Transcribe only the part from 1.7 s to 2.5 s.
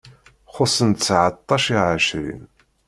i ɛecrin.